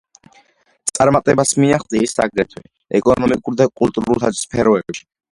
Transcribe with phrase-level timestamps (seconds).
[0.99, 2.61] წარმატებას მიაღწიეს, აგრეთვე,
[2.99, 5.05] ეკონომიკურ და კულტურულ სფეროებში.